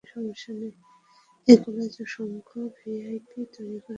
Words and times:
এই 1.47 1.57
কলেজ 1.65 1.93
অসংখ্য 2.05 2.59
ভিআইপি 2.77 3.39
তৈরী 3.53 3.79
করেছে। 3.79 3.89